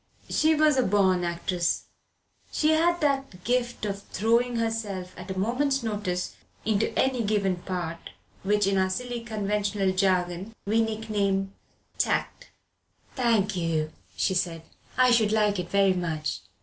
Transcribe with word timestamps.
She 0.29 0.55
was 0.55 0.77
a 0.77 0.81
born 0.81 1.23
actress; 1.23 1.83
she 2.51 2.69
had 2.71 3.01
that 3.01 3.43
gift 3.43 3.85
of 3.85 4.01
throwing 4.01 4.55
herself 4.55 5.13
at 5.15 5.29
a 5.29 5.37
moment's 5.37 5.83
notice 5.83 6.33
into 6.65 6.91
a 6.99 7.21
given 7.21 7.57
part 7.57 8.09
which 8.41 8.65
in 8.65 8.79
our 8.79 8.89
silly 8.89 9.21
conventional 9.21 9.91
jargon 9.91 10.55
we 10.65 10.81
nickname 10.81 11.53
tact. 11.99 12.49
"Thank 13.15 13.55
you," 13.55 13.91
she 14.17 14.33
said, 14.33 14.63
"I 14.97 15.11
should 15.11 15.31
like 15.31 15.59
it 15.59 15.69
very 15.69 15.93
much." 15.93 16.39